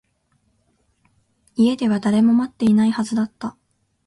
[1.57, 3.55] 家では誰も待っていないはずだった